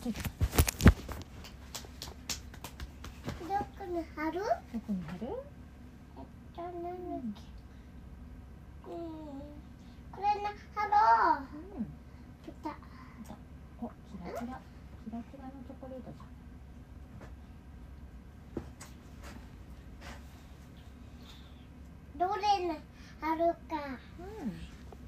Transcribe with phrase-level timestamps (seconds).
[0.00, 0.28] ついたど
[3.78, 4.40] こに貼る？
[4.72, 5.26] どこに貼る？
[6.16, 6.24] えっ
[6.56, 6.94] となんだっ
[8.86, 8.90] け？
[8.90, 8.98] うん。
[10.10, 10.92] これな貼ろ
[11.36, 11.44] う。
[11.76, 11.84] うん。
[12.42, 12.66] 来た
[13.82, 13.92] おキ
[14.24, 14.58] ラキラ。
[15.04, 22.28] キラキラのチョコレートじゃん。
[22.30, 22.74] どれな
[23.20, 23.38] 貼る
[23.68, 23.76] か。
[24.18, 24.20] う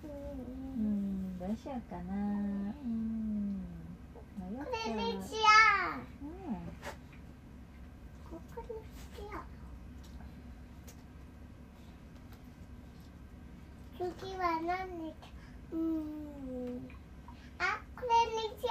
[0.04, 0.08] う
[0.78, 1.38] んん。
[1.38, 2.12] どうしようかな。
[2.12, 3.41] うん
[4.52, 5.38] 迷っこれにしよ
[6.20, 6.54] ううん。
[8.30, 8.74] ここに
[9.16, 9.40] しよ
[13.98, 15.14] う次は何に
[15.72, 16.86] うん
[17.58, 18.68] あこれにしよ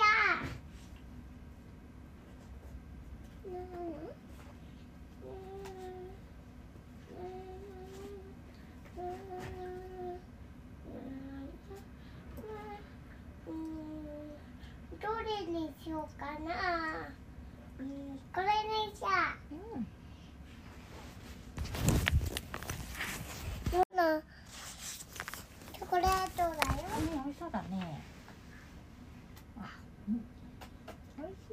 [3.45, 4.11] うなの
[15.01, 17.11] どれにしようかな。
[17.79, 17.85] うん
[18.33, 19.07] これにしよ
[19.51, 19.85] ううん。
[25.73, 26.51] チョコレートだよ。
[26.97, 28.01] うん美味しそうだね。
[29.59, 29.59] あ
[30.07, 30.13] うん。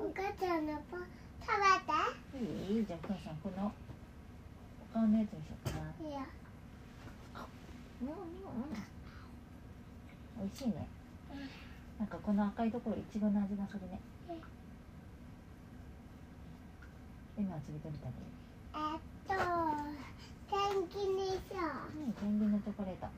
[0.06, 0.98] お母ちゃんのパ
[1.44, 1.50] 食
[2.32, 2.44] べて。
[2.72, 2.80] いい？
[2.82, 3.72] いじゃあお母さんこの
[4.92, 5.82] お顔のやつにしようかな。
[6.08, 6.20] いいよ。
[8.02, 8.20] うんうんうん。
[10.38, 10.86] 美味しいね。
[11.98, 14.36] なんかこの赤いところいちごの味がするねうん
[17.38, 18.12] 今は次食べたで
[18.74, 19.34] えっと、
[20.50, 20.58] 天
[20.88, 21.62] 気にしよ
[21.94, 21.98] う。
[21.98, 23.06] うんペンギンのチョコレート。
[23.06, 23.10] あ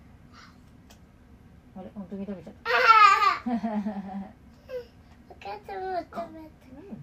[1.82, 1.90] れ？
[1.94, 2.68] 本当に食べちゃっあ
[3.44, 3.56] た
[5.30, 6.20] お母ちゃんも食べた。
[6.20, 7.00] うん。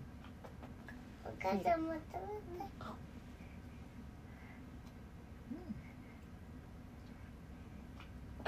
[1.26, 2.20] お母ちゃんも食べ
[2.80, 2.86] た。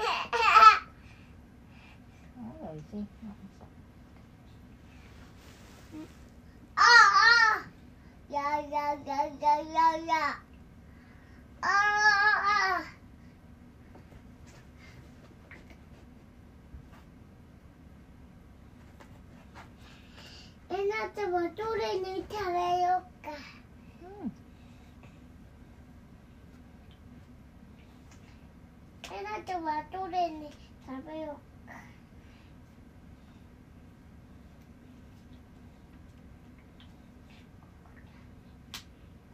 [0.00, 0.02] あ
[2.72, 3.06] 美味しい
[6.76, 6.82] ああ
[7.56, 7.70] あ。
[8.32, 10.12] やややややや。
[11.62, 11.68] ああ。
[20.70, 23.30] えなちゃんはどれに食べようか。
[24.02, 24.32] うん
[29.12, 30.50] えなちゃんはどれに
[30.86, 31.74] 食べようか。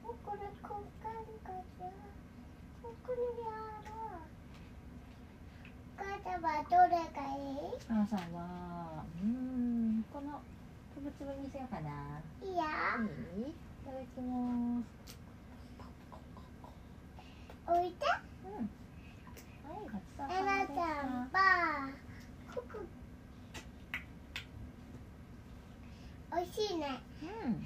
[0.02, 0.08] お
[5.98, 7.56] 母ちゃんはどれがいい？
[7.58, 8.40] お母さんは
[11.06, 12.20] ぶつぶにしようかな。
[12.42, 12.62] いいよ。
[13.38, 14.86] いいただきます
[17.68, 18.04] 置いて。
[18.44, 18.52] うん
[19.70, 21.90] はいごちそうえなちさまでしゃんたは
[22.52, 22.80] ここ。
[26.34, 27.00] 美味しいね。
[27.22, 27.62] うん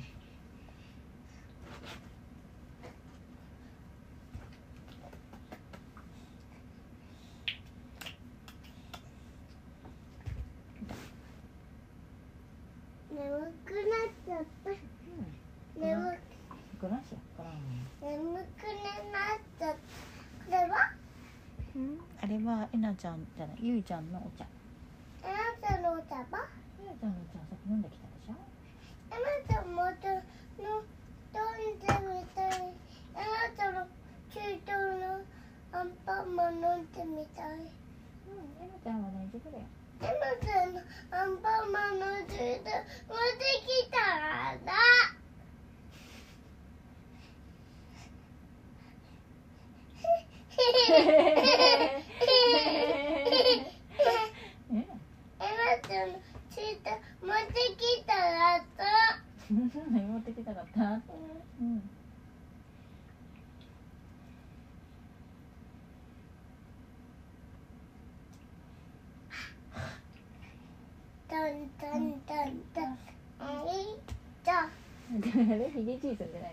[13.13, 13.27] 眠
[13.67, 14.71] くなっちゃった。
[14.71, 14.77] うん
[15.81, 16.19] 眠
[16.81, 17.51] グラシやから
[18.09, 18.45] 眠くなっ
[19.59, 19.77] ちゃった。
[20.47, 20.93] これは？
[21.77, 24.60] うんあれはえなちゃんじゃないゆいちゃんのお茶。
[76.01, 76.49] 季整个 leh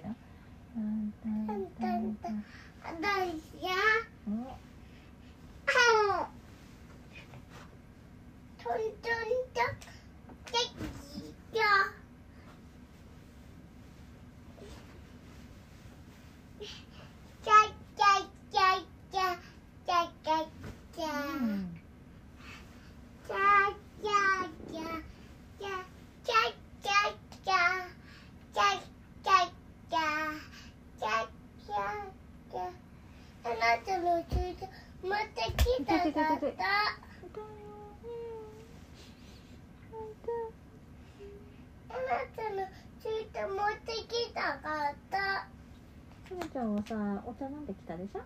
[46.88, 46.96] さ
[47.26, 48.22] お茶飲んできたでしょ？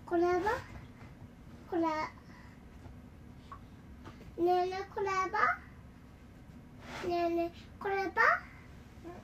[0.07, 0.41] これは
[1.71, 1.83] これ
[4.43, 5.27] ねえねこれは
[7.07, 8.13] ねえねこれは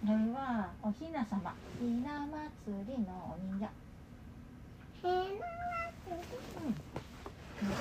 [0.05, 3.69] それはおひなさまひな祭りのお人形
[5.05, 6.37] へな祭り
[6.67, 6.94] うん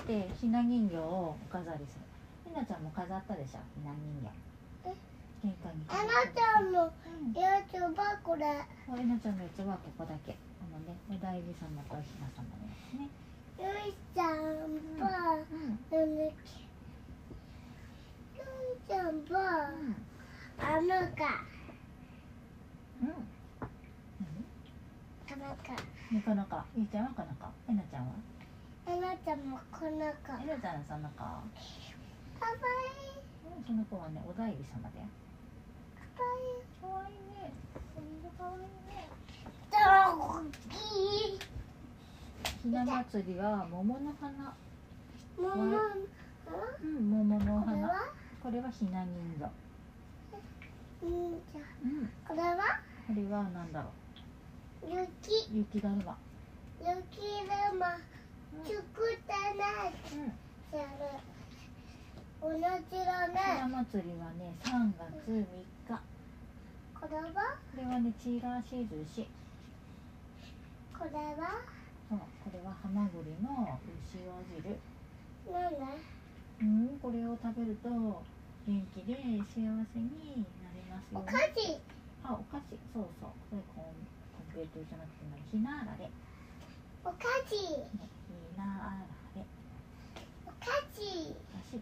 [0.08, 2.06] でひな人形をお飾りする。
[2.46, 3.60] ひなちゃんも飾ったでしょ？
[3.76, 4.30] ひな人形。
[4.90, 4.96] え？
[5.44, 5.86] 玄関に。
[5.88, 7.34] あなたのうん。
[7.34, 7.92] やつは
[8.24, 8.46] これ
[8.88, 10.34] おひなちゃんのやつはここだけ。
[10.60, 13.10] このねお大師様とおひな様のやつね。
[13.60, 14.28] ゆいちゃん
[15.00, 15.80] はうん。
[15.90, 16.68] なんだっけ？
[18.36, 19.72] ゆいちゃんは
[20.60, 21.44] あのか
[23.02, 23.08] うん。
[25.28, 26.56] かねこの子。
[26.76, 27.48] ゆいちゃんはこの子。
[27.70, 28.12] えなちゃんは？
[28.86, 30.34] あなたもこの子か。
[30.34, 31.26] わえなちゃんはその子い
[33.08, 33.16] い。
[33.46, 35.08] うんその子はねお大師様だよ。
[35.96, 37.54] かわいいかわいいね。
[38.38, 38.64] かわいい。
[38.64, 39.08] ね。
[42.62, 44.56] ひな祭りは桃の花。
[45.38, 45.78] もも
[46.84, 47.94] うん桃のこれ花は？
[48.44, 49.50] これはひな人形。
[51.04, 51.10] うん
[51.52, 52.10] じゃうん。
[52.28, 52.80] これは？
[53.08, 53.92] これはなんだろ
[54.88, 54.98] 雪
[55.54, 55.58] う？
[55.58, 55.82] 雪。
[55.82, 56.18] だるま。
[56.80, 56.90] 雪
[57.48, 57.98] だま
[58.64, 60.32] 作ったなうん。
[60.72, 61.20] じゃる
[62.42, 62.62] 同じ
[63.06, 65.46] だひな祭りはね3月3
[65.88, 66.02] 日
[67.00, 69.28] これはこれはねちらし寿司
[70.98, 71.62] これは
[72.10, 74.80] そうこれはハマグリの牛尾汁
[75.52, 75.74] なん。
[75.80, 75.80] だ
[76.62, 77.00] うん。
[77.02, 78.24] これを食べると元
[78.96, 79.16] 気で
[79.52, 81.80] 幸せになれますお菓子
[82.24, 86.10] あお菓子そうそうこれコンコンプレートじゃなくて何ひなあられ、
[87.04, 88.13] お菓子ひ
[88.58, 88.98] なあ
[89.36, 89.46] られ。
[90.46, 91.34] お菓子
[91.80, 91.82] だ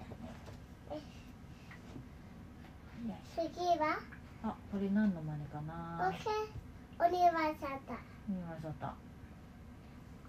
[0.95, 1.01] ね。
[3.35, 3.83] 次は？
[4.43, 6.17] あこれ何の真似かおなけ
[6.99, 7.93] お庭さた
[8.27, 8.87] 見ましょうと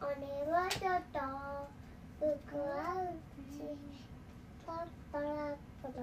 [0.05, 1.19] お庭さた
[2.21, 3.17] ふくあう
[3.51, 3.57] ち
[4.67, 5.25] パラパラ
[5.83, 5.97] パラ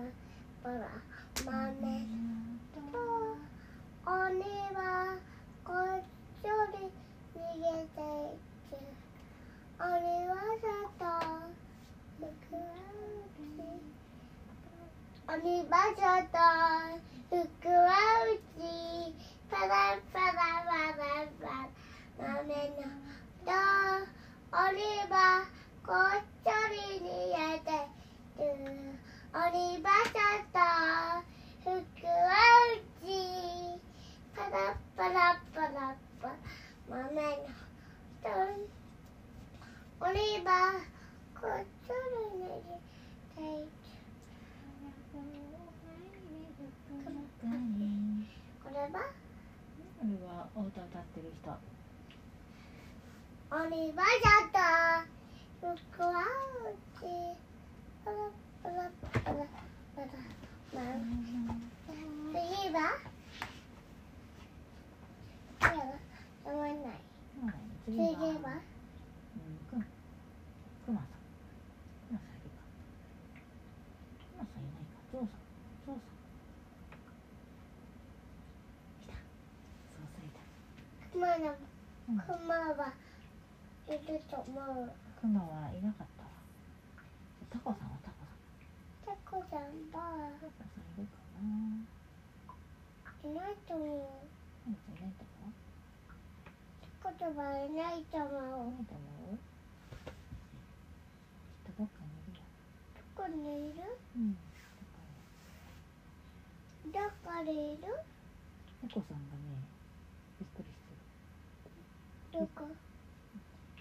[0.64, 0.90] パラ
[1.46, 1.52] 豆
[2.74, 2.82] と
[4.06, 4.42] お庭
[5.64, 6.02] こっ
[6.42, 6.90] ちょり
[7.36, 8.02] 逃げて
[8.34, 8.74] いく
[9.82, 10.68] お庭さ
[11.00, 11.08] た
[12.20, 12.68] ふくあ
[13.00, 13.48] うち
[15.26, 16.38] お庭さた
[17.30, 17.96] ふくあ
[18.26, 19.16] うち
[19.50, 21.08] パラパラパラ
[21.40, 21.64] パラ
[22.20, 22.92] 豆の
[23.46, 23.56] と
[24.52, 25.48] お庭
[25.88, 27.72] こっちょり逃げて
[28.36, 28.52] いく
[29.34, 30.60] お庭さ
[53.70, 55.06] りはやだ
[55.62, 57.06] 僕はうち
[58.04, 58.18] パラ
[58.64, 59.36] パラパラ
[59.94, 60.82] パラ
[62.24, 62.80] ま次は
[65.62, 67.00] ままんない
[82.08, 82.99] んのは、
[83.90, 86.30] いると思うクマはいなかったわ
[87.50, 88.38] タコさんはタコさん
[89.06, 91.50] タコちゃんはタコさんいるかな
[93.26, 93.88] いないと思う
[94.66, 95.58] 何かいないと思う
[97.02, 99.02] タコちゃんはいないと思ういないと思
[99.34, 99.42] う
[100.06, 100.14] き
[101.70, 102.46] っとどっかにいるよ
[102.94, 103.82] どこにいる
[104.16, 104.38] うん
[106.94, 107.84] どこにいる
[108.84, 109.58] 猫さんがね
[110.40, 112.70] びっくりしてるどこ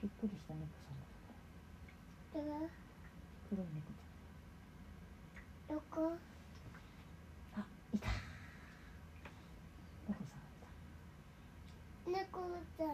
[0.02, 1.06] びっくりした猫さんだ
[2.34, 2.68] どこ
[3.50, 3.98] 黒い猫ち
[5.68, 8.08] どこゃんあいた
[10.06, 10.70] 猫さんがいた
[12.10, 12.90] 猫ちゃん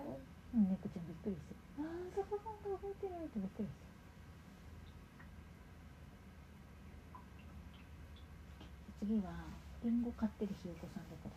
[0.55, 3.95] うん猫ちゃんびっくりしてるあーそこが動いてないとびっくりしてる
[9.01, 9.33] 次は
[9.95, 11.37] リンゴ買ってるひよこさんどこだ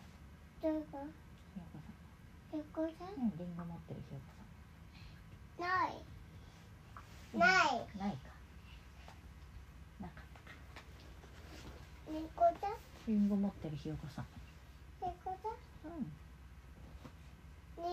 [0.60, 2.58] ひよこさん？
[2.58, 3.14] 猫さん。
[3.22, 4.42] うんリンゴ持ってるひよこさ
[5.62, 5.62] ん。
[5.62, 6.02] ない。
[7.38, 7.86] ない。
[7.96, 8.34] ないか。
[10.00, 10.26] なかっ
[12.04, 12.74] た猫ちゃん？
[13.06, 14.26] リンゴ持ってるひよこさん。
[15.02, 15.54] 猫ちゃ
[15.88, 15.94] ん？
[15.94, 16.10] うん。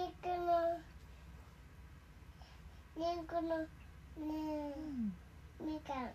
[0.02, 0.82] 肉の
[2.98, 3.68] 肉のね
[5.62, 5.68] うん。
[5.68, 6.10] みかん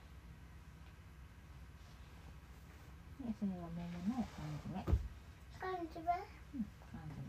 [3.23, 4.85] でそれは桃の缶詰
[5.59, 6.04] 缶詰
[6.52, 6.68] うん。
[6.92, 7.25] 缶詰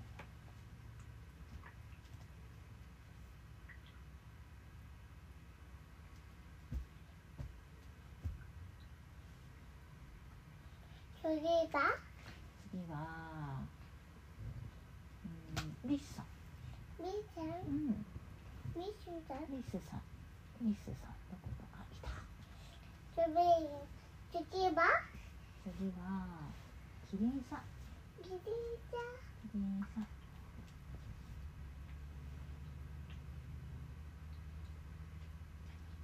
[11.24, 11.40] 次
[11.72, 11.96] が
[12.72, 13.64] 次は
[15.24, 15.90] うん。
[15.90, 16.26] リスさん。
[17.00, 17.46] みーちゃん。
[17.46, 18.06] うん
[18.76, 20.04] みーちゃんリスさん。
[20.60, 21.16] リスさん。
[21.32, 22.12] どこだあいた。
[24.36, 25.11] 次次は
[25.64, 25.70] 次
[26.02, 26.50] は
[27.10, 27.60] キリンさん。
[28.24, 28.98] キリンちゃ
[29.52, 30.02] キリンさ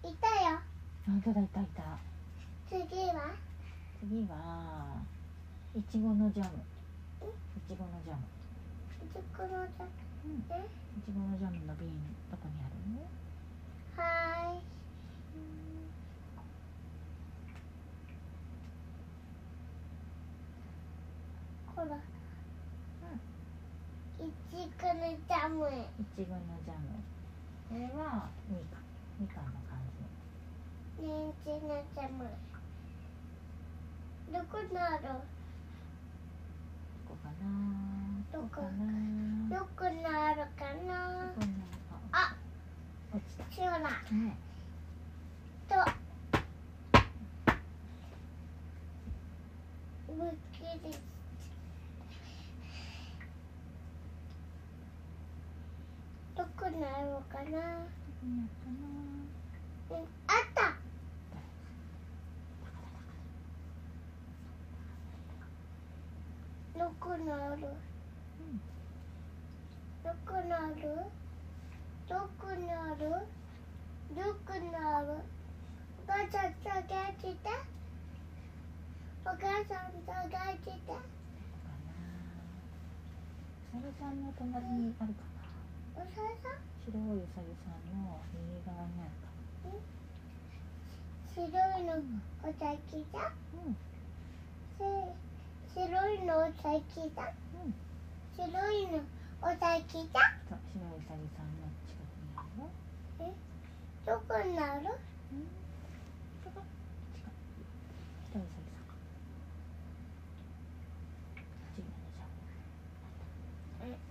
[0.04, 0.60] いたよ
[1.06, 1.82] 本当だいたいた。
[2.70, 3.34] 次は？
[4.00, 5.02] 次は
[5.76, 6.50] いちごのジャム。
[7.24, 8.22] いちごのジャム。
[9.12, 9.90] そこのちゃん
[10.26, 10.46] うん。
[10.52, 11.90] えいちごのジャムの瓶
[12.30, 12.76] どこにある？
[12.94, 13.02] の
[13.98, 14.77] はーい
[21.78, 21.94] ほら
[24.20, 25.70] いちごのジャム。
[25.70, 26.90] いちごのジャム。
[27.70, 28.90] これはみかん。
[29.22, 29.78] みかんの感
[30.98, 31.06] じ。
[31.06, 32.26] ねんちのジャム。
[34.34, 35.04] どこにある？
[37.08, 37.46] どこかな。
[38.34, 38.48] どこ？
[38.50, 39.60] かな。
[39.60, 41.32] どこにあるかな？
[42.12, 42.36] あ
[43.14, 43.44] 落ちた。
[43.56, 44.36] そうだね
[45.70, 45.76] と。
[50.16, 50.98] むっきり
[56.38, 57.50] どこにあるかな？
[57.50, 59.98] どこにあるかな？
[59.98, 60.78] うんあった。
[66.78, 67.54] どこにある？
[67.56, 68.62] うん
[70.04, 70.76] どこにある？
[72.08, 73.10] どこにある？
[74.16, 75.08] どこにある？
[76.08, 76.78] お母さん探
[77.20, 77.50] して
[79.26, 80.14] お母さん探
[80.54, 81.02] してどこ
[81.66, 81.98] かな
[83.74, 85.37] うさぎさんの隣にあるか
[85.98, 89.28] 白いうさぎさんの右側にあるか
[91.36, 91.44] 白
[91.80, 91.94] いの
[92.44, 93.76] お先だうん
[94.78, 97.74] せ白いのお先だうん。
[98.36, 99.02] 白いの
[99.42, 100.58] お先だそう。
[100.74, 103.34] 白いうさぎさんの近くにあるよ。
[104.06, 104.82] どこにある？
[105.34, 105.48] うん。
[106.44, 106.62] 白
[108.40, 108.44] ん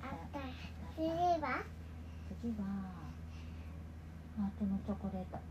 [0.03, 0.39] あった。
[0.95, 1.09] 次
[1.43, 1.76] は？
[2.47, 2.95] 次は
[4.39, 5.43] ハートのチョコレート。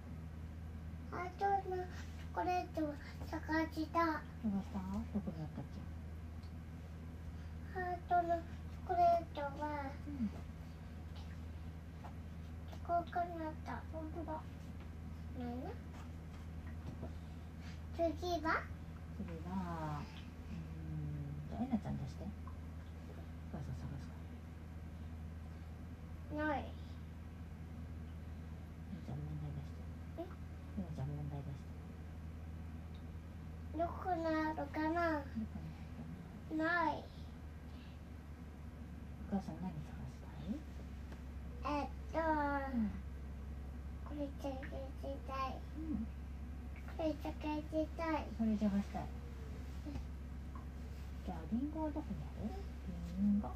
[1.11, 2.95] ハートのチョコレートを
[3.27, 3.43] 探した。
[3.43, 3.99] 探した？
[3.99, 4.15] ど
[5.19, 5.83] こにあったっけ？
[7.75, 10.31] ハートのチョコレートはうん。
[12.87, 14.39] ここにあった本当だ。
[17.97, 18.63] 次は？
[19.19, 19.99] 次は
[20.47, 22.23] うーんえなちゃん出して。
[22.23, 22.27] お
[23.51, 24.15] 母さん探すか
[26.39, 26.47] ら。
[26.47, 26.61] ないえ
[28.91, 29.79] なちゃん問題出して
[30.19, 30.27] え
[30.77, 31.79] えなちゃん問題出して
[33.77, 35.23] どこなるかな
[36.55, 37.03] ない
[39.31, 39.59] お母さん。
[39.59, 40.55] 何探したい
[41.65, 42.21] えっとう
[42.77, 42.91] ん。
[44.05, 46.07] これ探したいうん。
[46.95, 49.05] これ探したいそれ探したい
[51.25, 52.53] じゃあリンゴはどこにある
[53.19, 53.55] リンゴこ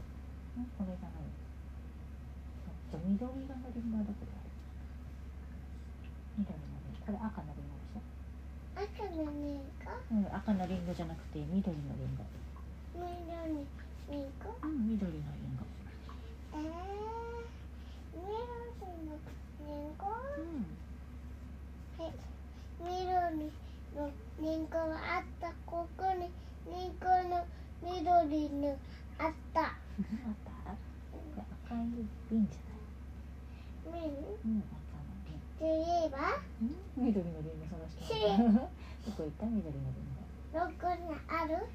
[0.84, 1.30] れじゃない
[2.92, 4.50] じゃあ緑色のリンゴはどこにある
[6.44, 6.79] 緑の
[7.10, 8.06] これ赤のリンゴでしょ？
[8.78, 9.90] 赤のリンゴ？
[10.14, 12.22] うん、赤のリンゴじゃなくて緑のリンゴ。
[12.94, 13.10] 緑
[13.50, 13.66] の
[14.14, 14.54] リンゴ？
[14.62, 15.66] うん、緑のリンゴ。
[16.54, 16.70] えー、
[18.14, 18.30] 緑
[19.10, 19.18] の
[19.66, 20.06] リンゴ？
[20.38, 20.70] うん。
[21.98, 22.14] はい
[22.78, 22.94] 緑
[23.42, 25.50] のリンゴがあった。
[25.66, 26.30] ここに
[26.70, 27.42] リンゴの
[27.82, 28.78] 緑の
[29.18, 29.62] あった。
[29.66, 29.74] あっ
[30.46, 30.78] た？
[31.10, 31.90] これ赤い
[32.30, 34.02] 瓶じゃない？
[34.04, 34.64] 見るうん、
[35.60, 35.68] 次
[36.16, 38.48] はうん、緑のリンゴ探してる。
[39.06, 39.46] どこ行った？
[39.46, 40.60] 緑のリンゴ。
[40.60, 41.68] どこにある？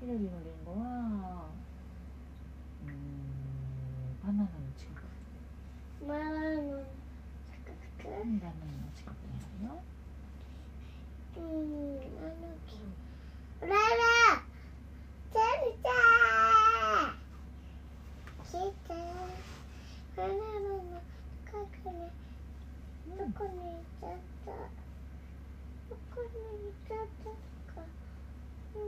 [0.00, 1.44] 緑のリンゴは、
[2.84, 2.94] うーん、
[4.24, 5.04] バナナの近く。
[6.06, 6.84] マラの
[7.52, 7.60] 近
[8.02, 9.82] くうん、バナナの近くにあるよ。
[11.36, 12.80] うん、あの木。
[13.60, 13.76] ララ。
[15.32, 15.88] チェルちゃ
[17.04, 17.20] ん。
[18.44, 18.94] 来て。
[20.16, 21.02] バナナの
[21.44, 21.52] 近
[21.82, 21.94] くに。
[23.18, 24.10] どこに行っちゃっ
[24.44, 24.50] た？
[24.52, 26.28] どこに
[26.62, 27.32] 行っちゃった？
[27.74, 27.80] か。
[28.74, 28.80] うー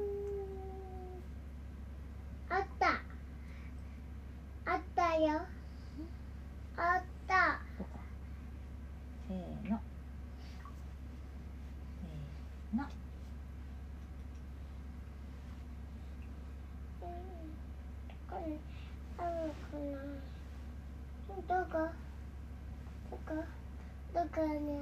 [1.16, 1.24] ん。
[2.50, 3.00] あった。
[4.70, 5.26] あったよ。
[6.76, 7.60] あった。
[7.78, 7.88] どこ
[9.28, 9.36] せー
[9.70, 9.80] の。
[12.02, 12.84] せーの。
[17.00, 17.08] うん
[18.28, 18.60] これ
[19.16, 19.96] あるかな？
[21.48, 21.88] どこ？
[23.10, 23.57] どこ？
[24.14, 24.80] どこね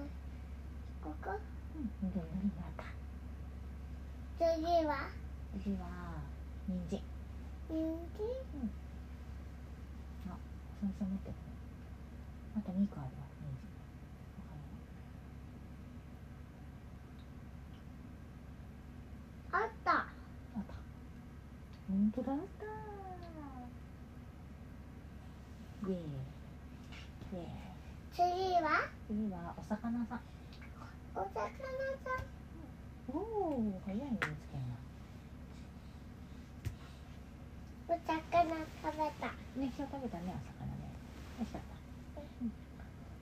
[1.03, 1.31] ここ
[1.75, 2.85] うん、緑のリンゴあった。
[4.39, 5.11] 次は
[5.63, 5.87] 次は、
[6.69, 7.01] 人参。
[7.69, 7.99] 人
[10.29, 10.37] あ、
[10.81, 11.31] そもそも持って。
[12.57, 13.49] あと？2個あるわ、人
[19.53, 19.61] 参。
[19.61, 20.75] あったあった。
[21.89, 22.67] 本当だあった。
[25.89, 26.01] イエーイ。
[27.33, 27.67] イエーイ。
[28.13, 28.23] 次
[28.63, 28.96] は？
[29.07, 30.21] 次はお魚さん。
[31.15, 31.47] お魚さ
[33.09, 34.59] おお、早いね見つけ
[37.87, 39.63] お魚食べたの。
[39.63, 40.91] ね、今日食べたね、お魚ね。
[41.39, 41.63] 美味しかっ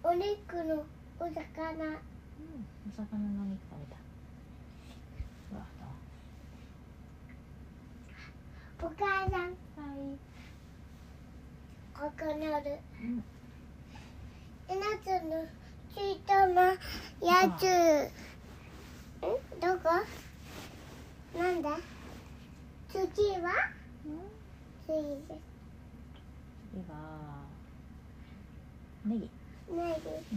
[0.03, 0.09] た。
[0.09, 0.87] お肉の
[1.21, 2.01] お魚うん、
[2.89, 4.01] お魚の肉食べた。
[5.53, 5.67] うわ、
[8.81, 10.17] お母さんはい。
[11.93, 13.23] ここにあるうん。
[14.67, 15.64] 夏のちい
[16.27, 16.79] たなや
[17.59, 17.63] つ。
[19.25, 19.27] ん
[19.61, 19.89] どこ？
[21.39, 21.79] なんだ？
[22.91, 22.99] 次
[23.41, 23.51] は？
[24.87, 25.41] 次です。
[26.73, 26.93] 次は。
[29.05, 29.21] ネギ。
[29.21, 29.29] ね
[29.71, 30.37] ぎねぎ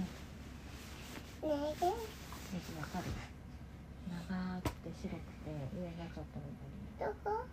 [1.48, 1.52] ネギ？
[1.52, 1.58] わ
[2.88, 3.04] かる？
[4.10, 7.12] 長くて白くて、上がちょっと緑。
[7.12, 7.46] どこ？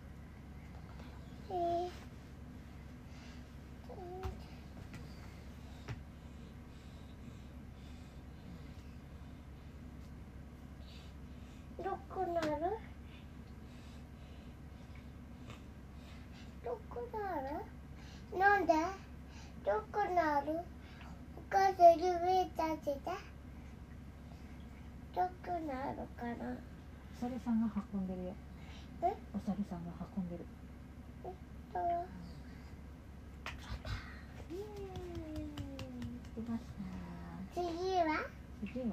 [1.50, 1.90] えー
[11.84, 12.48] どこなる
[16.64, 18.72] どこなるなんで？
[19.66, 20.60] どこなる？
[21.36, 23.00] お母さん指立てて
[25.14, 26.56] どこなるかな？
[27.16, 28.32] お猿さんが運んでるよ。
[29.02, 29.14] え？
[29.34, 30.46] お猿さんが運んでる。
[31.22, 31.28] と？
[34.50, 35.52] イエーイ。
[36.34, 37.60] 出ました。
[37.60, 37.60] 次
[38.00, 38.24] は？
[38.60, 38.86] 次は？
[38.86, 38.90] う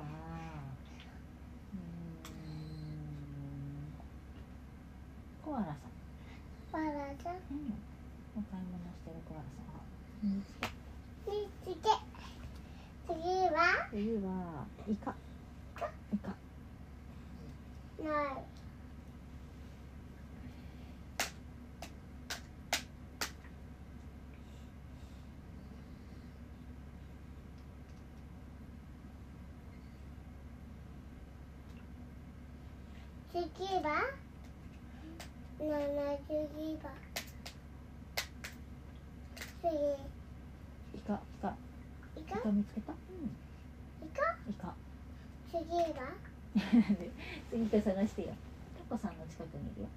[1.78, 1.90] ーん。
[5.44, 5.76] コアラさん。
[6.72, 6.86] バラ
[7.24, 7.74] さんうん。
[8.38, 9.82] お買い物してるコアラさんが。
[10.24, 10.68] 見つけ。
[11.28, 11.90] 見つけ
[13.08, 13.18] 次
[13.50, 13.90] は？
[13.90, 14.66] 次は。
[14.88, 15.16] イカ。
[16.14, 16.28] イカ。
[18.04, 18.44] ない
[33.34, 34.21] 次は？
[35.62, 36.92] 72番
[39.62, 39.70] 次
[40.96, 41.14] イカ。
[41.14, 41.54] イカ。
[42.18, 42.92] イイカカ見つけた？
[42.94, 43.30] うん。
[44.08, 44.22] イカ？
[44.50, 44.74] イカ。
[45.52, 46.18] 次は？
[47.52, 48.30] 次と探してよ。
[48.90, 49.88] タコさんの近くにいるよ。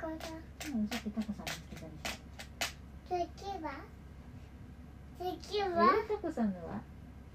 [0.00, 0.26] ここだ
[0.72, 3.28] うん、さっきタコさん見つけたでしょ。
[3.36, 3.84] 次は？
[5.18, 6.80] 次えはタコさんのは？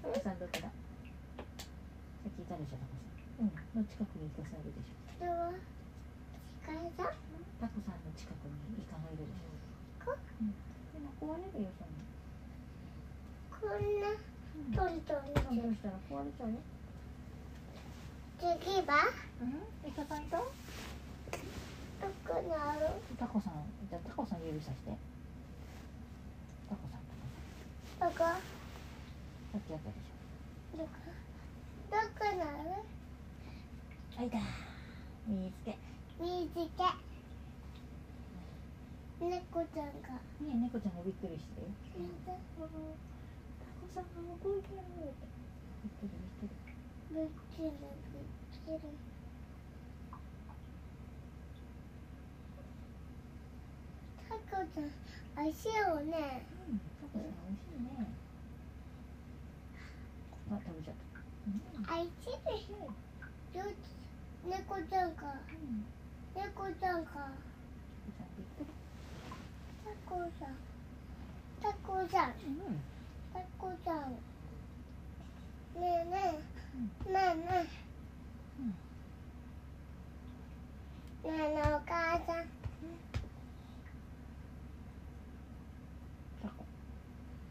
[0.02, 0.58] タコさんどこだ？
[0.60, 2.90] さっきいたでしょ、タコ
[3.38, 3.46] さん。
[3.46, 5.24] うん、の近くにイカさんいるでしょ。
[5.24, 5.60] どう
[6.66, 7.23] 近いぞ
[7.60, 10.12] タコさんの近くにイカがいるでしょ。
[10.12, 10.50] こうん。
[10.92, 12.04] でも壊れるよ、そんな。
[13.50, 14.08] こんな。
[14.10, 14.72] うん。
[14.74, 16.58] トントンどうしたら壊れちゃうよ。
[18.38, 19.08] 次は
[19.40, 19.88] うん。
[19.88, 20.44] イカさんいたど
[22.26, 22.86] こにある
[23.18, 23.52] タコさん、
[23.88, 24.92] じゃあタコさん指さして。
[26.68, 27.00] タコさん、
[27.98, 28.38] タコさん。
[28.38, 28.44] どこ
[29.52, 30.90] さっきあったでしょどこ
[31.90, 32.44] どこな。
[32.44, 32.84] の
[34.18, 34.38] あいた
[35.26, 35.78] 見つけ
[36.20, 37.13] 見つけ
[39.30, 40.20] 猫ちゃんが。
[40.44, 41.60] ねえ猫ちゃんがびっくりして。
[41.60, 41.68] る
[42.24, 42.32] タ
[43.80, 44.84] コさんが向こう行ける。
[45.80, 46.52] びっくりしてる
[47.08, 47.72] ぶっきる。
[47.72, 48.20] ぶっ
[48.52, 48.80] きる
[54.28, 54.92] タコちゃん
[55.48, 56.44] 足をね。
[56.68, 58.12] うんタコさん美味しいね。
[60.50, 61.24] あ食べちゃった。
[61.48, 62.00] うん。
[62.00, 62.12] あい。
[62.20, 63.72] ちでよ
[64.44, 65.86] 猫ちゃんかうん。
[66.34, 67.32] 猫ちゃんか
[70.08, 70.20] タコ。
[70.38, 70.56] さん
[71.62, 71.94] タコ。
[72.08, 72.82] さんうん
[73.32, 73.96] タコちゃん
[75.80, 76.10] ねえね
[77.08, 77.66] えねえねえ
[78.60, 78.68] うん
[81.32, 82.44] ねえねえお母さん
[86.42, 86.64] タコ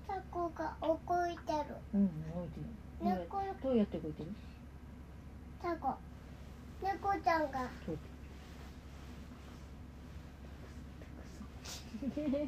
[0.07, 0.87] タコが動
[1.27, 1.75] いてる。
[1.95, 2.01] うん
[2.33, 2.65] 動いてる
[3.01, 4.29] 猫どうやって動いてる？
[5.61, 5.95] タコ。
[6.81, 7.69] 猫ちゃんが
[12.01, 12.47] どうやっ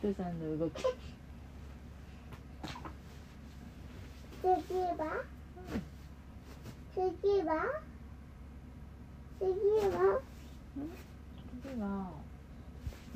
[0.00, 0.82] タコさんの動き。
[4.42, 5.24] 次は？
[6.94, 7.52] 次は？
[9.38, 9.48] 次
[9.90, 10.20] は？
[11.62, 12.12] 次は？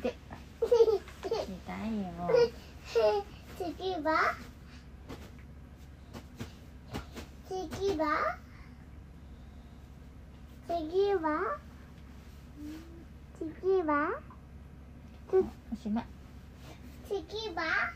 [0.03, 0.15] で。
[0.53, 2.09] 痛いよ。
[3.57, 4.35] 次は？
[7.49, 8.39] 次は？
[10.67, 11.59] 次は？
[13.39, 14.34] 次は？
[15.33, 16.05] おしまい。
[17.09, 17.17] 次
[17.55, 17.93] は？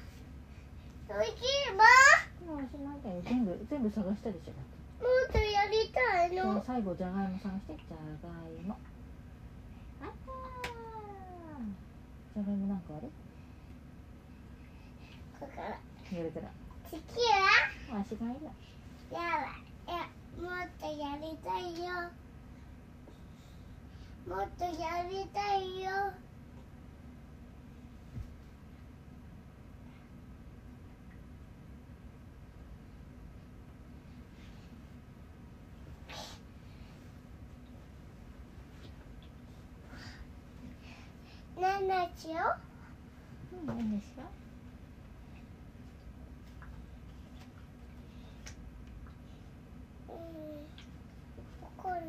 [1.07, 1.15] 次
[1.77, 1.85] は？
[2.47, 3.23] もうおしまいだよ。
[3.25, 6.63] 全部全部探したでしょもっとやりたいの？
[6.67, 7.77] 最後じゃがいも探して。
[7.77, 8.03] じゃが
[8.49, 8.77] いも。
[10.03, 11.65] あったー。
[12.35, 13.11] じゃがいも何個ある？
[15.39, 15.79] ここから。
[16.11, 16.51] どれから
[16.91, 16.97] 次
[17.93, 18.01] は？
[18.01, 18.51] 足がいいな
[19.13, 19.49] やば
[19.93, 20.09] いや
[20.43, 22.11] もっとやりたいよ。
[24.27, 25.91] もっとやりたいよ
[41.89, 42.37] 何のしよ。
[43.51, 44.25] ううんいいんですよ。
[50.11, 50.15] うん。
[51.79, 52.05] これある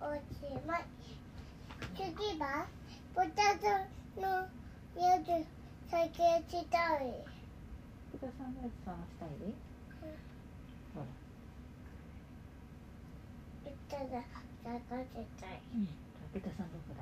[0.00, 0.20] おし
[0.66, 0.84] まい
[1.94, 2.66] 次は
[3.14, 4.26] ポテトの
[4.98, 5.26] やつ
[5.90, 7.12] 再生したい
[8.12, 8.54] 豚さん。
[8.54, 9.52] のやつ探したいで
[10.94, 11.06] ほら
[13.66, 14.24] 言ったら
[14.64, 15.06] 探し
[15.38, 16.05] たいうん
[16.36, 17.00] 豚さんどこだ？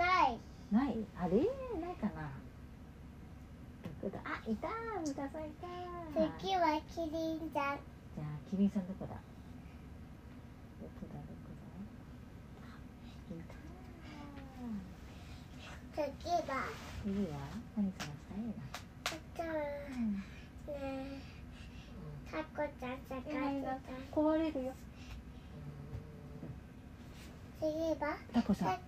[0.00, 0.38] ない。
[0.72, 0.96] ない？
[1.20, 1.36] あれ？
[1.78, 2.32] ないかな。
[3.84, 4.18] どこだ？
[4.24, 4.72] あいたー
[5.04, 7.84] 豚さんいたー次はキリンさん
[8.16, 9.14] じゃあキリンさんどこだ？
[9.14, 11.68] どこだどこだ
[12.64, 12.80] あ
[13.28, 13.36] い
[15.94, 16.64] たー次は？
[17.04, 17.36] 次は？
[17.76, 18.64] 何探したいな？
[19.04, 19.42] あと
[20.72, 21.20] ね
[22.32, 23.62] タコちゃん探したい
[24.10, 24.72] 壊れるよ
[28.32, 28.78] タコさん。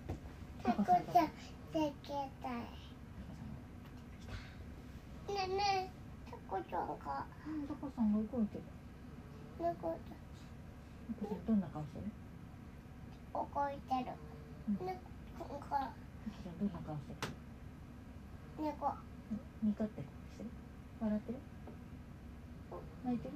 [0.63, 1.31] タコちゃん探
[1.73, 2.11] し
[2.43, 2.51] たい
[5.33, 5.89] ねえね
[6.27, 6.95] えタコちゃんが。
[6.97, 8.63] タコさんが動いてる。
[9.57, 10.17] タコさん。
[11.47, 12.03] どんな顔してる？
[13.33, 14.11] ゃん動いてる。
[14.67, 14.85] うん。
[14.85, 14.95] 猫
[15.59, 15.69] が。
[15.69, 17.33] タコさんどんな顔してる？
[18.59, 18.93] 猫。
[19.63, 20.49] ニコってしてる？
[20.99, 21.39] 笑ってる？
[23.05, 23.33] 泣いてる？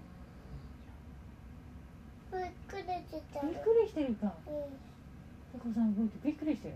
[2.31, 4.27] びっくりしたびっくりしてるか。
[4.47, 4.49] う
[5.51, 6.75] タコさん動いてびっくりしてる。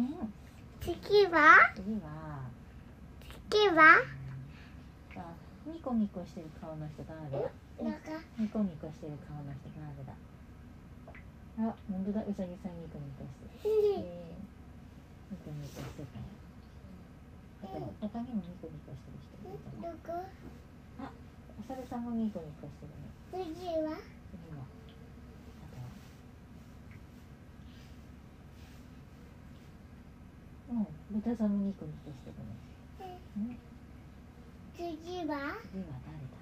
[0.00, 0.32] んうんうん
[0.80, 1.72] 次は？
[1.74, 2.46] 次は？
[3.50, 3.98] 次は？
[5.16, 5.34] あ
[5.66, 7.50] ニコニコしてる顔の人誰だ。
[8.38, 10.14] ニコニコしてる顔の人誰だ。
[11.58, 12.22] あ本当だ。
[12.22, 13.32] うさぎさんニコニコし
[13.64, 13.74] てる。
[13.74, 16.24] えー、ニコニコしてたよ。
[17.62, 19.18] 他に他にもニコニコしてる
[19.74, 20.22] 人どこ？
[21.58, 23.10] お猿さんもニコニコしてるね。
[23.32, 23.96] 次は
[24.30, 25.88] 次もあとは
[30.68, 30.86] うん。
[31.20, 31.50] 豚さん。
[31.58, 33.58] もニコニコしてるねうん。
[34.76, 36.36] 次は次は誰だ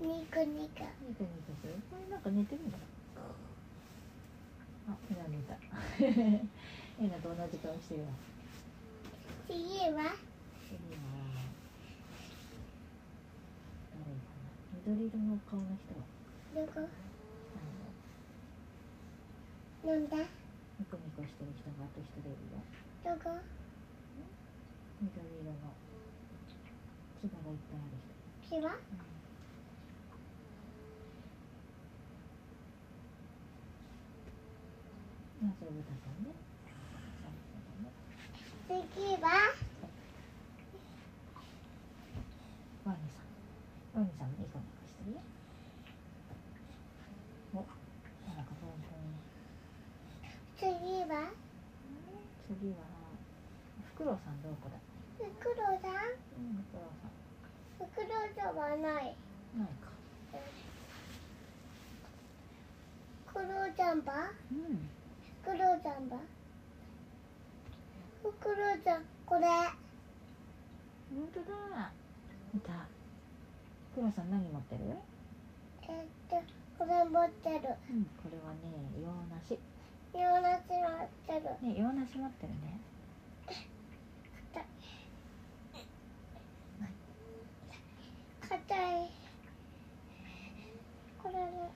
[0.00, 2.20] ニコニコニコニコしてるこれなん。
[2.20, 2.70] か寝てるん。
[2.70, 2.78] だ
[4.88, 5.54] あえな寝た
[6.98, 8.08] えなと同じ顔してるわ
[9.46, 10.16] 次は
[10.66, 10.98] 次は
[13.94, 14.50] 誰かな
[14.86, 16.88] 緑色の顔の人はどこ
[19.84, 20.16] なんだ？
[20.16, 20.28] のニ
[20.86, 22.62] コニコしてる人があと一人いるよ。
[23.02, 23.34] どこ？
[25.02, 25.10] 緑
[25.42, 25.58] 色の。
[27.22, 27.98] 牙がいっぱいある
[28.46, 28.54] 人。
[28.56, 28.62] 牙？
[28.62, 28.70] ま
[35.50, 36.30] あそれ豚さんね。
[38.68, 39.52] 次は？
[42.84, 43.18] ワニさ
[43.98, 43.98] ん。
[43.98, 45.18] ワニさんもニコニコしてるよ
[47.54, 47.64] おなん
[48.46, 48.98] かポンポン
[50.62, 50.70] 次
[51.10, 51.34] は？
[52.46, 52.86] 次は？
[53.90, 54.40] フクロウさん。
[54.42, 54.78] どこだ
[55.18, 56.14] フクロウさん。
[56.38, 57.18] うんフクロウさん。
[57.82, 58.54] フクロウさん。
[58.54, 59.90] はないないか
[63.26, 64.88] クロウジャンバうん。
[65.42, 66.16] フクロウジャンバ
[68.22, 69.42] フクロウさんこれ。
[69.42, 71.90] 本当だ。
[72.54, 72.70] 見た。
[72.70, 74.94] フクロウさん何持ってる？
[75.88, 76.36] えっと
[76.78, 77.56] これ持ってる。
[77.90, 78.70] うんこれはね
[79.02, 79.10] 洋
[79.42, 79.58] 梨
[80.14, 81.40] 洋梨持ってる。
[81.62, 82.80] ね洋梨持ってるね。
[88.48, 89.10] 硬い。
[91.22, 91.70] これね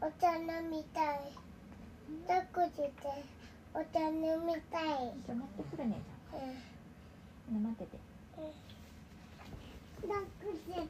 [0.00, 1.18] お茶飲みたい
[2.28, 2.92] 抱っこして
[3.74, 4.84] お茶飲みたい。
[5.26, 5.96] じゃあ持ってくるね
[6.30, 6.48] じゃうん。
[6.48, 7.98] あね待ってて。
[10.02, 10.80] 抱っこして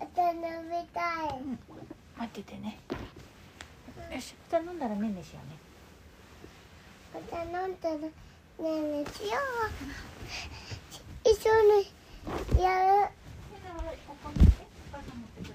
[0.00, 0.36] お茶飲
[0.68, 1.38] みたい。
[2.18, 2.80] 待っててね
[4.10, 5.54] よしじゃあ飲んだらねんねしようね。
[7.14, 8.10] お茶飲んだらね
[8.58, 9.70] えねしよう
[11.30, 11.86] 一緒に
[12.58, 13.14] やる
[14.10, 15.54] ここにしてお母さん持ってく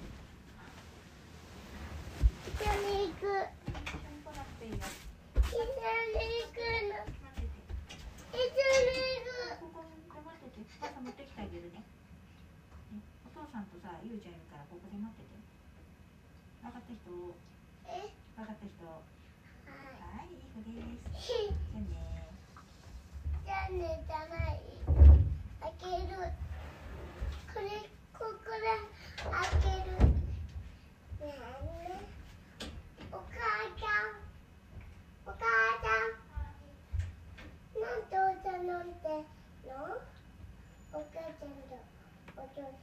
[2.48, 3.28] 一緒に行く
[3.68, 7.12] 一緒に来なく一緒に行くの
[8.32, 11.84] 一緒に行くここに待っててお母さん持ってきてあげるね
[13.28, 15.36] お父さんとさゆうちゃんいるからここで待ってて
[16.64, 17.36] 分かった人
[18.36, 20.44] 分かった人ははいいい。
[20.52, 21.16] 子です
[23.44, 24.60] じゃあねじゃねじゃない
[25.60, 26.20] 開ける
[27.52, 27.66] これ
[28.12, 28.68] ここで
[29.24, 29.96] 開ける
[31.20, 31.32] ね
[33.10, 33.24] お母
[33.76, 34.20] ちゃん
[35.24, 35.40] お母
[35.80, 36.20] ちゃん
[37.80, 39.08] なんでお茶飲んで
[39.66, 39.96] の
[40.92, 41.46] お母ちゃんと
[42.36, 42.76] お父さん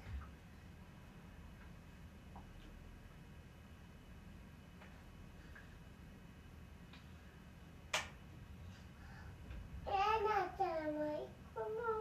[9.87, 11.93] えなちゃんも一個も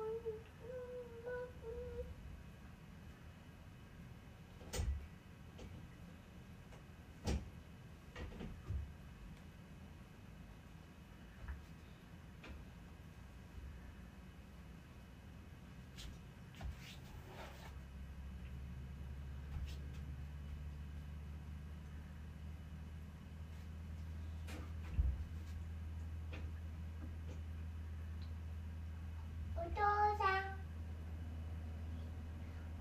[29.72, 30.44] お父さん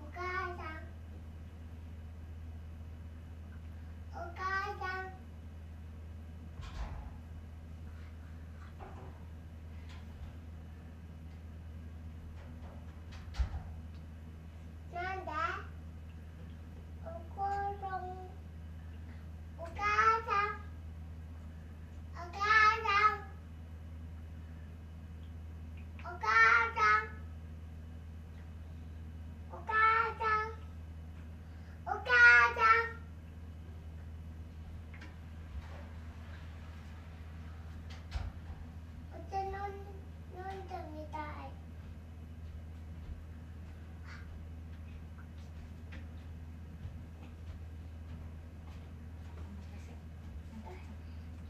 [0.00, 0.20] お母
[0.56, 0.84] さん
[4.14, 4.40] お母
[4.78, 5.12] さん
[14.94, 15.30] なんで
[17.04, 18.04] おころん
[19.58, 19.80] お母
[20.26, 20.60] さん
[22.14, 22.38] お母
[22.84, 23.24] さん
[26.00, 26.26] お母
[26.74, 27.08] さん
[29.50, 29.72] お母
[30.18, 30.52] さん
[31.86, 32.10] お母
[32.54, 32.92] さん
[39.12, 41.20] お茶飲ん飲んでみたい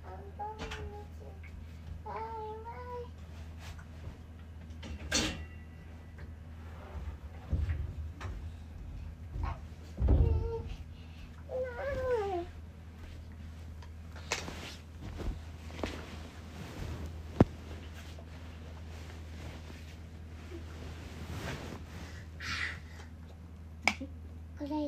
[0.04, 1.22] アンパンマンです
[2.04, 2.14] バイ
[2.64, 2.76] バ
[24.61, 24.84] イこれ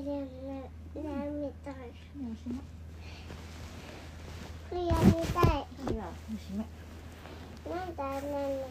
[4.86, 5.44] やりたい。
[5.86, 6.66] 次はおしまい
[7.68, 8.66] なんだね、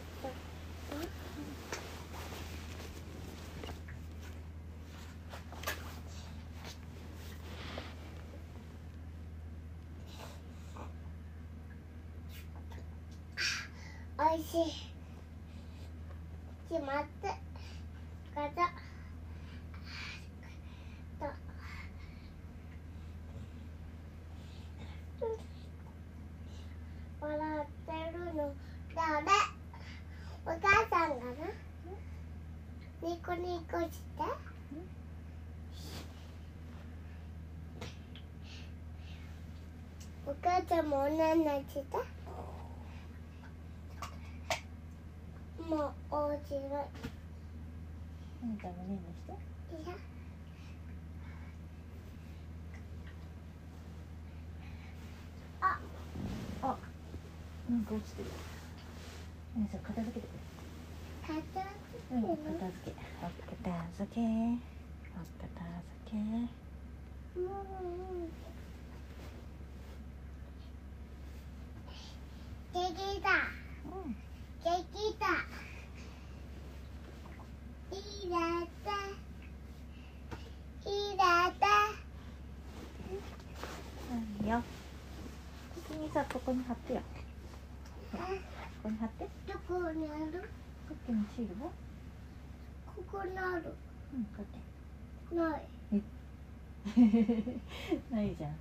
[14.16, 14.64] おいしい。
[16.68, 17.28] 決まって。
[18.34, 18.66] ガチャ。
[21.20, 21.26] と。
[27.20, 28.24] 笑ってる。
[33.74, 33.92] こして
[40.42, 41.98] お母ちゃんもおななした？
[45.64, 46.60] もう面白い
[48.42, 49.92] お姉ちゃんもねんねしていや
[57.70, 58.28] なんか落ちてる。
[59.56, 60.38] お姉さん片付けてくれ。
[61.26, 61.64] 片
[62.12, 62.42] うん、付け？
[62.50, 62.96] る片付け。
[63.22, 63.72] お片
[64.04, 64.20] 付け。
[65.16, 65.48] お片
[66.04, 66.12] 付け。
[66.16, 66.18] う
[67.40, 67.48] んうん
[72.74, 73.30] できた
[73.86, 74.10] うん。
[74.10, 74.18] で
[74.92, 75.26] きた
[77.94, 78.90] いらった
[80.90, 81.66] いらった
[84.42, 84.60] いいよ。
[85.88, 87.00] 先にさ、ここに貼ってよ。
[88.10, 88.26] こあ
[88.82, 89.28] こに貼って。
[89.46, 90.40] どこにある？
[90.88, 91.70] こっちにシールを。
[92.96, 93.72] ここにある
[94.12, 94.42] うん、こ
[95.32, 95.60] うやっない
[95.92, 96.02] て。
[98.10, 98.56] ないじゃん。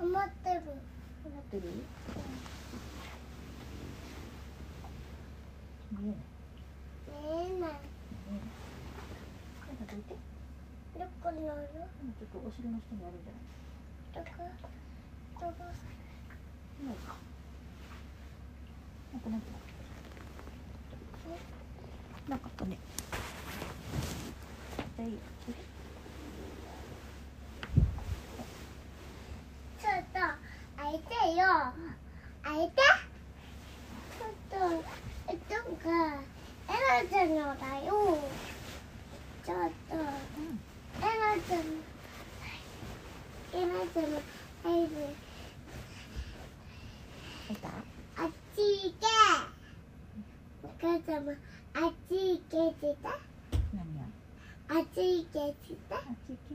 [0.00, 0.62] 余ってる
[1.26, 1.62] こうなってる？
[5.90, 6.16] 見えない。
[7.10, 7.70] 見えないん
[9.76, 10.14] かどいて。
[10.96, 14.24] どこにあるうんちょっとお尻の下にあるんじゃない。
[14.24, 14.46] どこ？
[15.40, 15.64] どこ？
[16.86, 17.16] ないか。
[19.12, 19.46] なんかなんか。
[22.28, 22.78] なかったね。
[24.96, 25.18] じゃあいいよ。
[29.80, 30.20] ちょっと
[30.76, 31.72] 開いてよ
[32.42, 32.74] 開いて
[34.18, 34.54] ちょっと
[35.28, 35.86] えっとか
[36.68, 37.90] エラちゃんのだよ
[39.44, 39.56] ちょっ
[39.88, 40.00] とうん。
[40.98, 41.06] エラ
[41.46, 41.60] ちゃん
[43.52, 44.16] エラちゃんの。
[48.18, 49.06] あっち行け
[50.62, 51.12] お母様
[51.74, 52.54] あっち行け
[52.86, 53.04] した？
[53.72, 54.00] 何や。
[54.68, 55.96] あっち行けした？
[55.96, 56.52] あっち行け。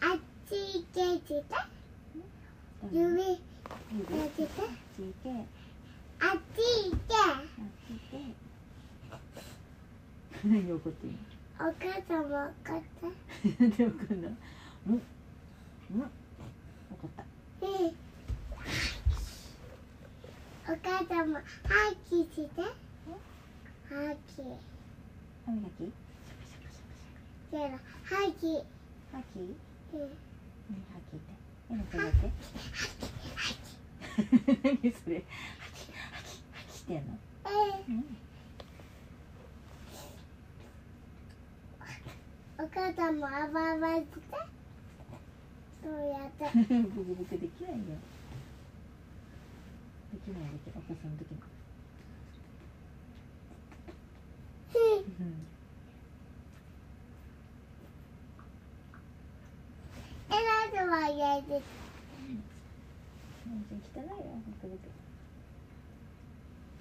[0.00, 0.16] あっ
[0.48, 1.52] ち行けした？
[2.92, 3.40] 指。
[4.36, 5.30] ててあっち行け。
[6.20, 6.38] あっ
[7.86, 8.14] ち行け
[10.72, 11.16] 怒ってんの。
[11.58, 13.06] お母様分かった？
[13.76, 13.84] で。
[13.84, 14.92] うん。
[14.92, 16.00] うん。
[16.00, 17.22] 怒った。
[17.22, 17.26] ね
[17.60, 17.92] え
[20.70, 21.42] お母様ハ
[22.08, 22.66] キしてハ
[24.36, 24.42] キ
[25.46, 25.82] 歯磨き。
[27.52, 27.56] う
[29.96, 31.37] んって。
[31.70, 32.30] え、なんかやって。
[34.62, 35.22] 何それ？
[36.88, 37.18] てんの？
[37.44, 37.48] え
[37.88, 38.16] うん。
[42.60, 44.08] お母さんもあばあばして？
[45.84, 47.78] そうやってブクブクできないよ。
[50.12, 50.82] できないできない。
[50.88, 51.38] お母さんの時も。
[54.74, 55.57] うん。
[60.30, 61.62] えらずはやで
[63.46, 64.12] 全然汚いよ。
[64.46, 64.88] ブクブク。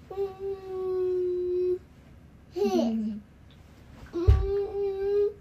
[0.09, 1.77] うん
[2.55, 3.21] へえうん
[4.13, 5.31] うーん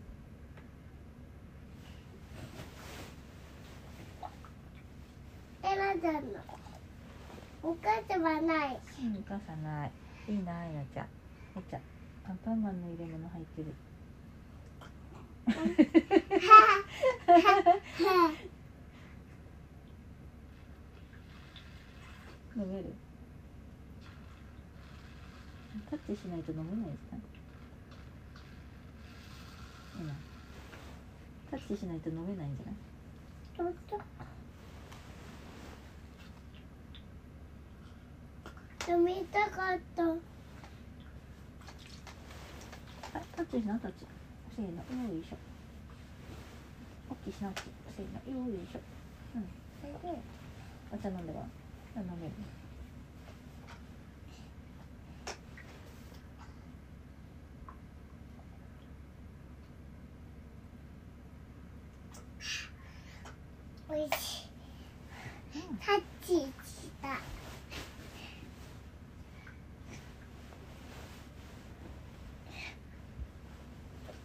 [5.63, 6.41] えらちゃんの
[7.63, 8.79] お母様ない、お
[9.29, 9.91] 母さんない。
[10.29, 11.05] いいな、あやちゃん。
[11.05, 11.09] あ
[11.57, 11.83] やちゃん。
[12.31, 13.75] アンパンマンの入れ物入ってる。
[22.57, 22.95] 飲める？
[25.91, 27.17] タッチしないと飲めないですか？
[30.01, 30.15] 今。
[31.51, 32.75] タッチしないと飲めないんじゃない？
[33.57, 34.01] ちょっと
[38.81, 40.17] 読みたかったあ、
[43.37, 44.07] タッチしな、タッチ。
[44.57, 45.37] せーの、よいしょ。
[47.11, 47.63] おっきいしな、大きい。
[47.95, 48.81] せーの、よいしょ。
[49.37, 49.45] うん。
[49.83, 50.19] それで、
[50.91, 51.45] お茶飲んでは。
[51.97, 52.33] 飲める。
[63.89, 64.47] おいし
[65.55, 66.51] いタッチし
[67.01, 67.17] た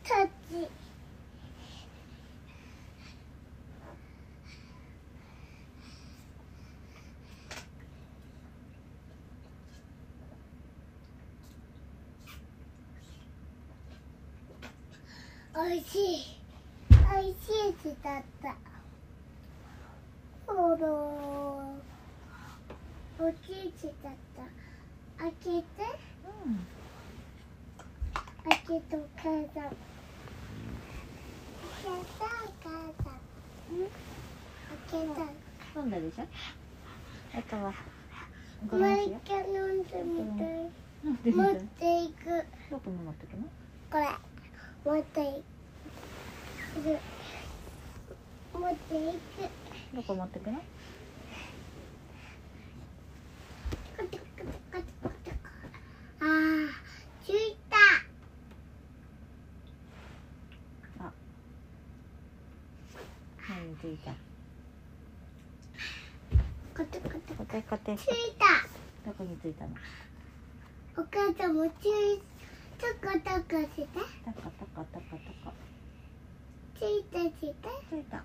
[0.03, 0.67] タッチ
[15.53, 16.37] おいしい
[17.13, 18.55] おいしいしだった
[20.47, 20.85] ほろ
[23.19, 24.43] おちいちだった
[25.23, 25.59] 開けて
[26.45, 26.65] うん。
[28.49, 29.35] 開けと母さん。
[29.35, 29.73] やっ
[32.17, 32.27] たお
[32.63, 32.69] 母
[33.03, 33.75] さん。
[33.75, 33.77] ん
[34.89, 35.79] 開けた。
[35.79, 36.23] 飲んだでしょ？
[37.37, 37.73] あとは
[38.67, 40.71] ごもう一回飲んでみたい。
[41.03, 42.45] 持ったていく。
[42.71, 43.43] どこに持ってくの？
[43.91, 44.07] これ。
[44.83, 45.39] 持っていく。
[48.57, 49.95] 持っていく。
[49.95, 50.61] どこ持ってくのあ
[57.27, 57.77] いた。
[63.49, 64.11] 何についた
[66.75, 67.35] コトコト。
[67.35, 68.07] コテコテつい
[68.39, 68.45] た。
[69.05, 69.75] どこについたの？
[70.97, 72.21] お母さんもつい。
[72.81, 73.85] トコトコして。
[74.25, 75.53] タカタカタカタカ
[76.79, 77.53] ついたして。
[77.87, 78.23] ついた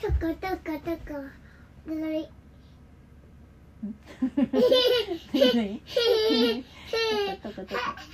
[0.00, 1.20] トコトコトコ。
[1.86, 2.18] ぬるい。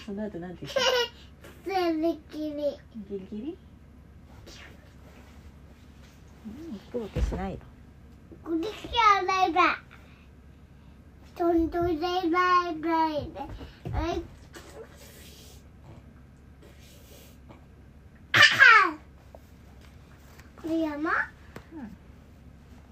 [0.05, 0.85] その後なんて言ったす
[1.68, 2.55] べきり。
[3.09, 3.59] ギリギリ
[6.47, 7.59] うんくぼけしないよ
[8.43, 9.88] これしかないだ。
[20.68, 20.99] れ山？
[21.01, 21.97] うん。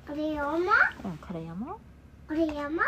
[0.06, 0.54] これ山？
[0.54, 1.66] うんカレー山？
[1.66, 1.78] こ
[2.30, 2.84] れ山？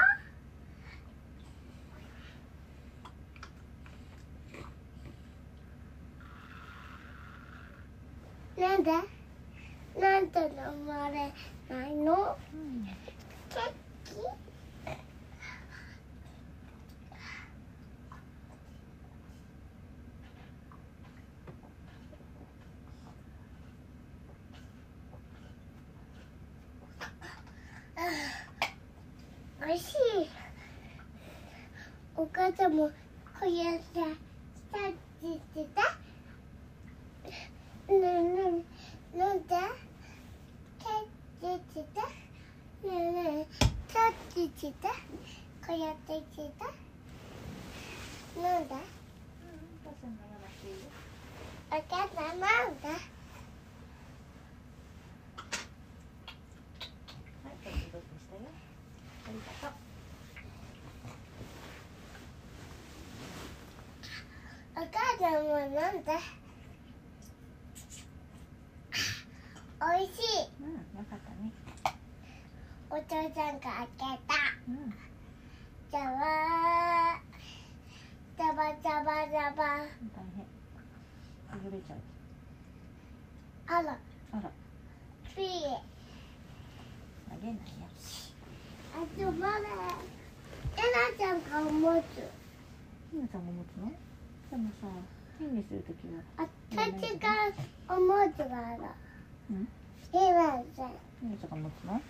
[8.56, 8.92] なんで？
[10.00, 11.32] なんで飲まれ
[11.68, 12.38] ないの？
[12.54, 12.86] うん。
[13.50, 13.72] ケー
[14.04, 14.14] キ
[29.60, 29.96] おいしい
[32.58, 33.84] お母さんもこうやって
[34.72, 34.92] タッ
[35.22, 35.82] チしてた
[37.92, 38.64] ねえね
[39.14, 39.54] えなんでタ
[41.46, 42.00] ッチして
[42.84, 44.88] ねえねえタッチして
[45.64, 46.64] こうやってしてた
[48.42, 48.74] なんで
[51.70, 52.94] お母さんなんでは
[57.34, 58.40] い、どうしたよ。
[59.26, 59.87] ありがとう。
[64.78, 64.86] お母
[65.18, 66.12] さんもなんで。
[69.80, 70.46] おいしい。
[70.62, 71.50] うん、よかったね。
[72.88, 74.38] お父さんが開けた。
[74.68, 74.94] うん、
[75.90, 78.38] じゃわー。
[78.38, 79.64] ザバザバザバ。
[79.66, 80.46] 大変。
[81.50, 81.98] 崩れちゃう。
[83.66, 83.98] あら。
[84.30, 84.42] あら、
[85.34, 85.46] ピー。
[87.28, 87.58] 投げないよ。
[88.94, 89.54] あとまだ
[90.76, 92.22] えなちゃんが持つ。
[93.10, 94.07] ひなさんも持つの？
[94.50, 94.86] でもさ、
[95.38, 96.22] 変にするときは。
[96.38, 97.28] あたちが
[97.94, 98.82] おもちがある。
[99.50, 99.68] うん、
[100.14, 102.00] えなちゃんが持つの？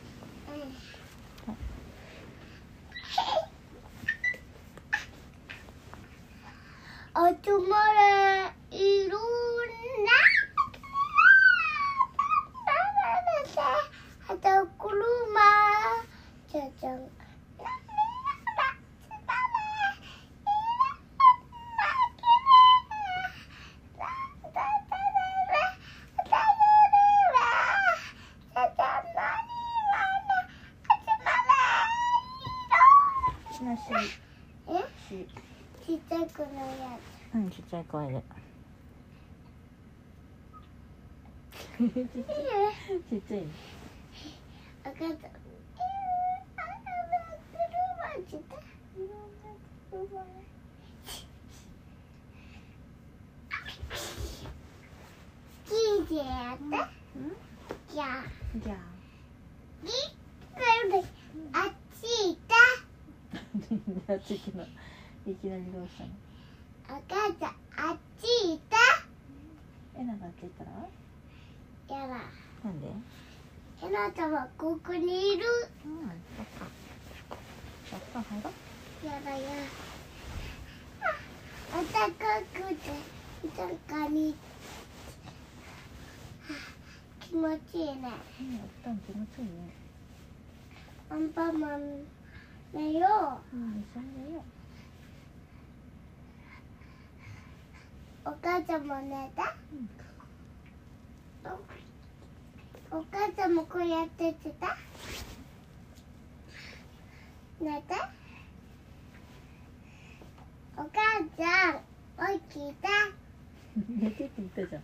[7.14, 9.26] あとまれいろんな。
[14.28, 14.38] あと
[14.78, 14.88] 車
[16.52, 17.00] じゃじゃん
[33.64, 33.80] なし、
[34.68, 34.70] え
[35.08, 35.28] し。
[35.84, 36.98] ちっちゃくのや
[37.34, 38.22] うん、ちっちゃい声で。
[41.78, 43.42] ちっちゃい。
[48.28, 48.36] つ。
[55.66, 55.72] ち
[56.04, 56.22] っちゃ
[56.52, 56.58] あ
[57.92, 58.24] じゃあ、
[58.62, 58.76] じゃあ。
[61.52, 64.14] あっちいた？
[65.30, 66.10] いきなりどうしたの？
[66.88, 66.98] 赤
[67.38, 67.50] ちゃん、
[67.90, 68.76] あっちいた？
[69.98, 72.00] えながって言ったら？
[72.00, 72.14] やだ。
[72.64, 72.88] なんで？
[73.82, 75.44] えなちゃんはここにいる。
[75.84, 76.66] うん、そっか。
[77.88, 79.06] じゃあ、入ろう。
[79.06, 79.38] やだや。
[81.74, 82.10] あったか
[82.54, 82.90] くて、
[83.92, 84.34] 中に。
[87.20, 87.94] 気持ちいいね。
[88.40, 89.50] うん、お布団気持ちいいね。
[91.10, 91.80] アンパンマン
[92.72, 94.57] 寝ようん、一緒に寝よう。
[98.28, 99.56] お母ちゃんも寝た？
[102.90, 104.76] お母ちゃんもこうやってしてた？
[107.58, 107.94] 寝て。
[110.76, 110.90] お母
[111.38, 112.88] さん起きた
[113.88, 114.82] 寝てって言ったじゃん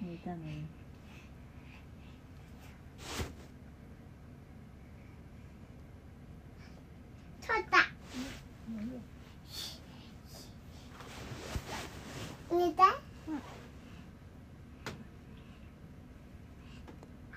[0.00, 0.64] 寝たのに
[7.44, 7.78] 取った
[12.54, 12.90] 寝たは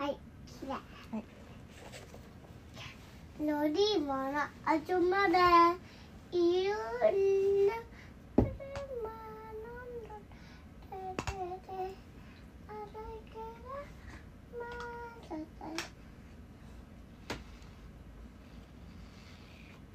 [0.05, 0.69] いきれい。
[0.71, 0.77] は
[1.17, 1.23] い
[3.43, 4.31] 乗り物
[4.85, 5.39] 集まれ
[6.31, 7.73] いろんな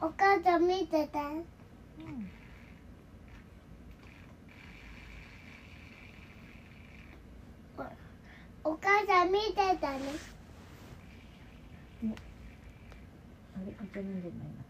[0.01, 1.19] お母さん見てて。
[1.19, 2.42] うん
[8.65, 9.99] お母さん見てたね。
[13.57, 14.63] あれんでないな。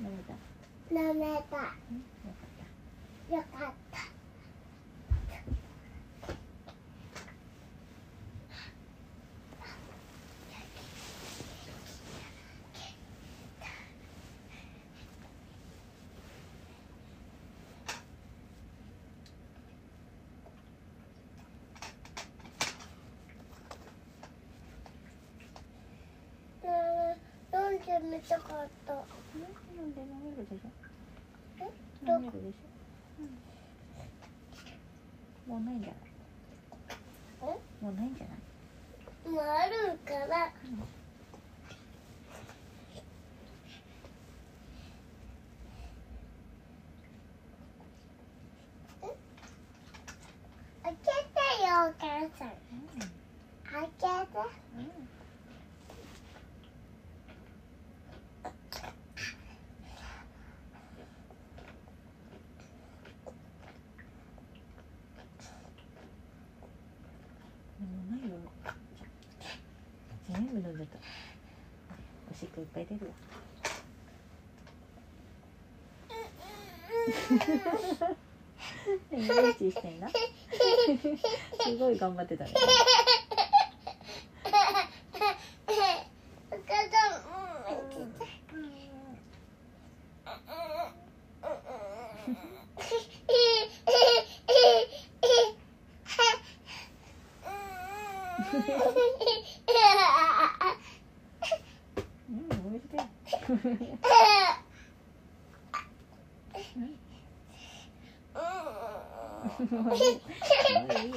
[0.00, 0.32] 飲めた。
[0.94, 1.56] 舐めた。
[1.90, 3.36] うん。
[3.36, 3.54] よかった。
[3.54, 4.14] よかった
[27.64, 28.00] ねえた
[28.40, 29.00] かったうん
[29.78, 30.68] 飲んで飲めるでしょ
[31.60, 32.10] え？
[32.10, 33.22] 飲めるでしょ、
[35.46, 37.56] うん、もうないんじゃない？
[37.80, 37.84] え？
[37.84, 38.38] もうないんじゃない？
[39.28, 40.52] もうあるから。
[50.82, 52.48] 開けてよお母さん
[53.72, 54.38] 開けて
[54.74, 55.08] うんうん
[67.80, 68.36] もうないよ
[70.54, 70.98] 全部飲んじゃった。
[72.30, 73.12] おしっこいっぱい出るわ。
[81.64, 82.52] すごい頑張ってたね
[86.50, 87.96] お母さんうん開けて
[97.46, 97.54] うん
[109.54, 110.00] おいしいもういいも
[110.88, 111.14] ういいわいいな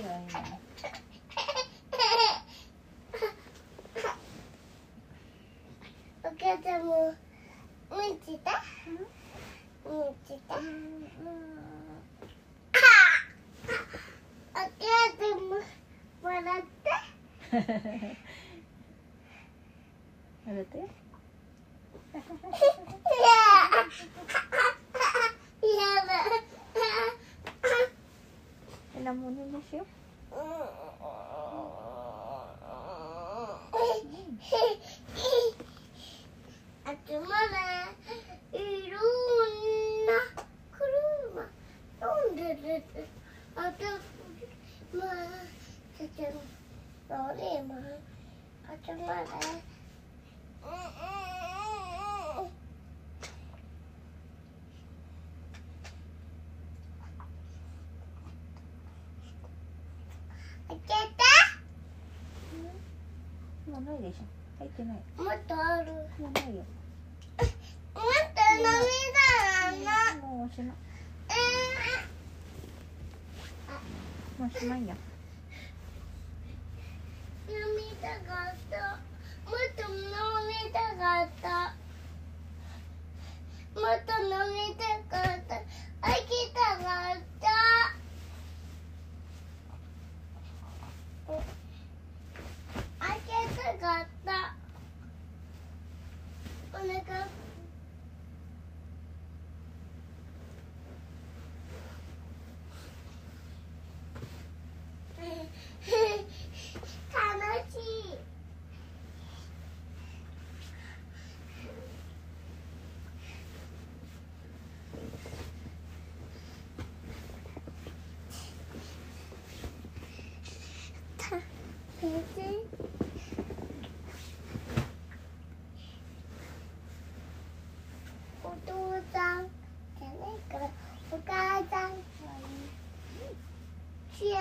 [6.24, 7.14] お母さんも
[7.90, 10.58] うんちたうんちたお
[14.58, 14.70] 母
[15.18, 15.56] さんも
[16.22, 16.68] 笑って
[20.46, 20.78] 食べて
[22.18, 22.24] や
[26.06, 26.12] だ
[29.00, 29.86] えなものでしょ
[36.88, 37.28] 集ま
[38.52, 39.00] れいろん
[40.06, 40.12] な
[40.72, 40.88] 車
[42.02, 42.84] 飲んでる
[43.56, 43.84] あと
[44.98, 45.08] まあ
[45.98, 46.22] ちょっと
[47.10, 47.78] ロリマン
[48.88, 48.98] もう
[64.14, 64.24] しょ
[64.66, 66.64] ってないたもっとあるもうないよ
[67.34, 70.68] もっと飲みたいなもうしまい
[74.40, 74.96] もうおしまいよ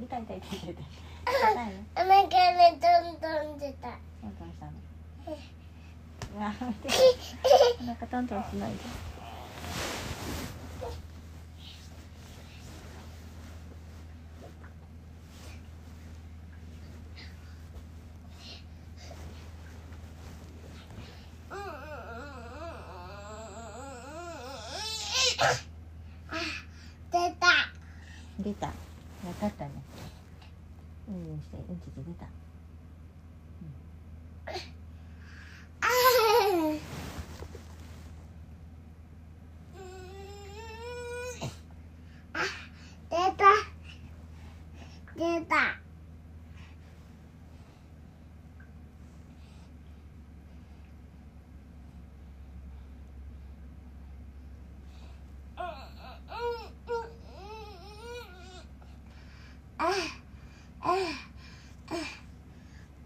[0.00, 0.70] 痛い痛い痛い痛い。
[0.70, 3.88] 痛い痛いのお腹でどんどん出た。
[4.22, 4.72] トントンしたの。
[7.80, 8.78] お腹トントンしないで
[27.12, 27.50] 出た。
[28.42, 28.72] 出た
[29.22, 29.70] 分かったね
[31.08, 32.26] うんうんしてうんちで出た
[43.10, 43.44] 出た。
[45.16, 45.80] 出た。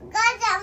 [0.00, 0.62] お母さん、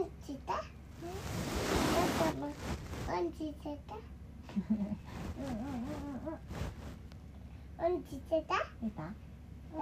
[0.00, 6.36] うんちしたお母さんもうんちしてたうんうんうんうん
[7.88, 9.02] うんうんちしてた出た
[9.72, 9.80] お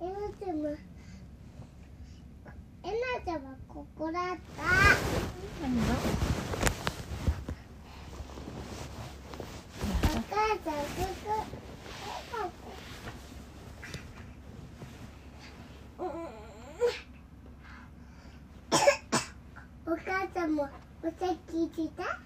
[0.00, 0.68] えなちゃんも
[2.84, 4.62] えなちゃんはここだった
[5.62, 5.82] 何が
[10.02, 11.46] お母さんここ
[19.86, 20.68] お母さんも
[21.02, 21.12] おさ
[21.50, 22.25] きした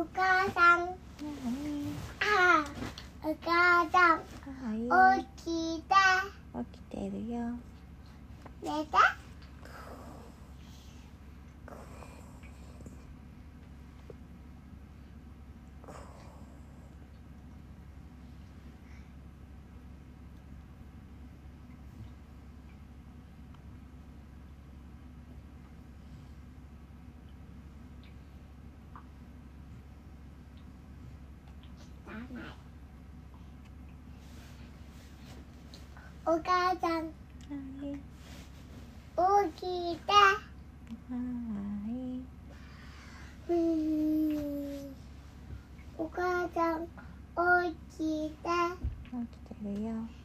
[0.00, 0.96] お母さん。
[1.20, 2.64] 何あ
[3.22, 4.20] お母さん。
[4.88, 5.26] はい。
[5.36, 5.94] 起きた
[6.62, 7.40] 起きてるよ。
[8.62, 9.19] 寝た
[36.30, 37.12] お母さん。
[39.16, 40.00] 大きいで。
[41.10, 42.28] うん。
[45.98, 46.86] お母さん
[47.34, 48.48] 大きで。
[49.10, 50.19] 起きてるよ。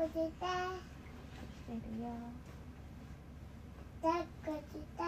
[0.00, 0.46] 抱っこして。
[4.00, 4.99] 抱っこして。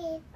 [0.00, 0.29] Okay.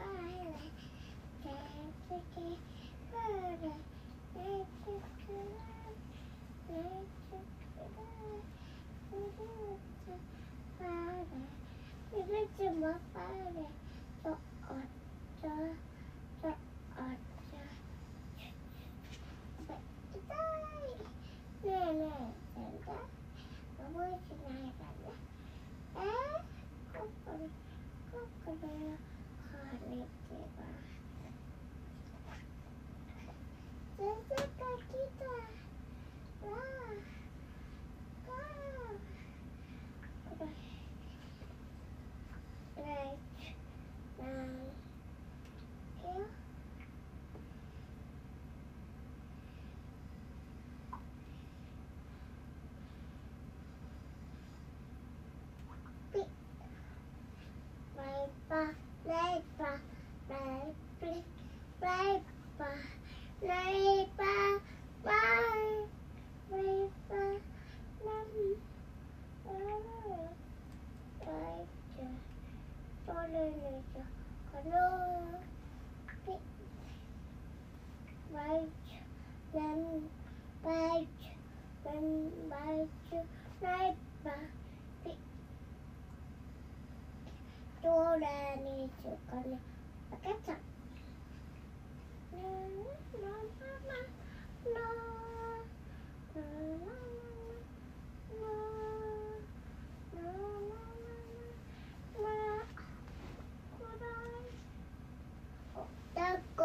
[63.54, 63.93] Bye.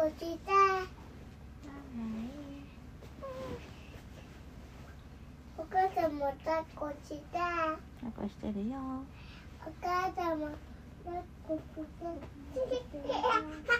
[0.00, 0.52] こちだ。
[5.58, 7.38] お母さんも抱っこした。
[8.06, 8.78] 抱っこしてるよ。
[9.60, 10.48] お母さんも
[11.04, 13.79] 抱っこした。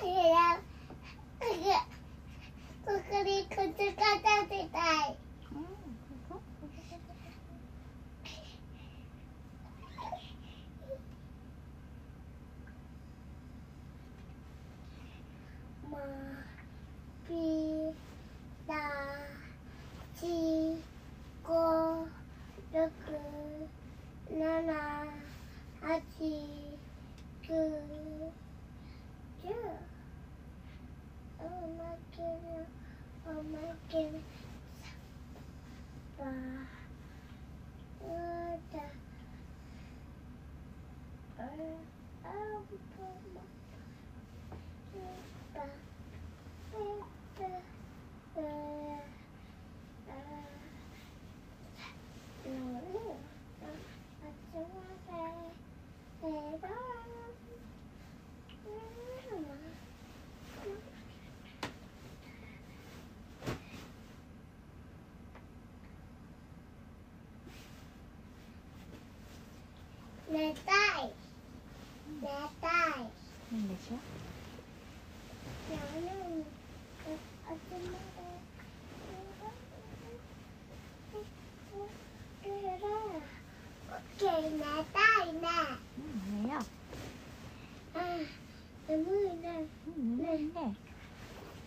[0.00, 0.06] い
[1.66, 1.74] や
[2.86, 5.16] ここにくつかたせたい
[15.90, 15.94] ま
[17.26, 17.32] ぴ
[18.68, 18.72] ら
[20.20, 20.22] ち
[21.44, 23.00] ごろく
[24.38, 24.72] なな
[25.80, 26.22] はち
[27.46, 27.48] く
[29.42, 29.54] じゅう
[31.40, 31.42] お
[31.78, 32.26] まけの
[33.26, 33.58] おま
[33.88, 34.06] けの
[36.18, 36.26] さば
[38.02, 38.08] う
[38.72, 38.74] だ
[41.38, 41.40] あ
[42.24, 42.26] あ
[42.68, 42.76] ぼ
[43.34, 43.40] ま
[45.54, 45.60] ばえば
[48.46, 48.50] え
[52.46, 52.82] あの
[53.62, 54.60] あつま
[55.08, 56.64] れえば
[70.30, 71.12] 寝たい
[72.20, 72.28] 寝
[72.60, 73.00] たい
[73.52, 74.18] なんでしょ
[84.50, 85.48] 寝たいね。
[85.96, 86.58] うん寝よ
[87.94, 88.26] うん、
[88.88, 89.46] 眠いね。
[89.86, 90.24] ううんね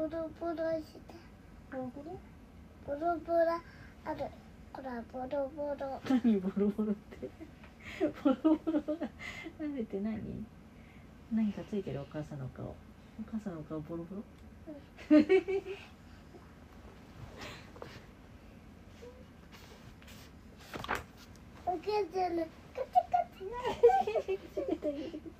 [0.00, 1.12] ボロボロして
[1.70, 2.16] ボロボロ
[2.86, 3.18] ボロ？
[3.18, 3.38] ボロ
[4.06, 4.24] ある。
[4.72, 6.00] ほらボロボロ。
[6.08, 6.40] 何？
[6.40, 7.28] ボロボロって。
[8.24, 8.34] ボロ
[8.64, 9.06] ボロが
[9.60, 10.46] なんでって何？
[11.30, 12.64] 何かついてるお母さんの顔。
[12.64, 12.74] お
[13.30, 14.22] 母さんの顔ボロボロ？
[21.66, 21.84] お母
[22.14, 23.44] さんのカチカチ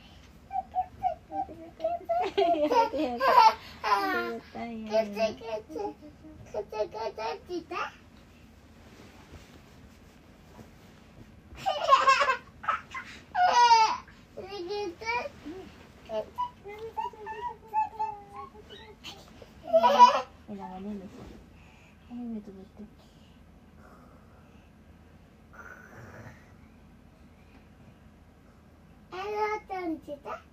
[30.06, 30.49] 手の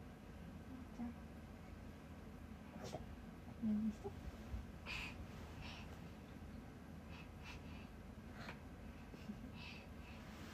[3.68, 4.10] 子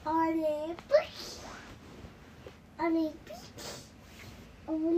[0.05, 1.53] ママレーション
[2.75, 3.13] ママレー
[3.63, 4.93] ション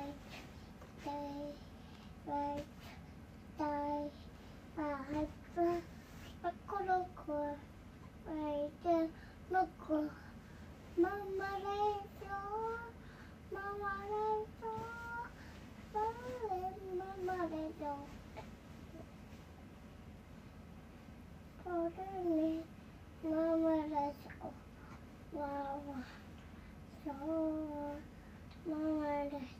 [29.33, 29.59] れは